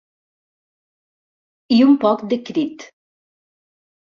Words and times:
I 1.77 1.79
un 1.91 1.99
poc 2.07 2.25
de 2.33 2.41
crit. 2.49 2.89